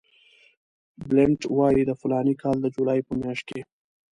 [1.07, 3.61] بلنټ وایي د فلاني کال د جولای په میاشت کې.